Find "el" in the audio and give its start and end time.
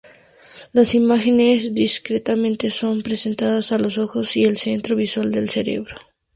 4.45-4.57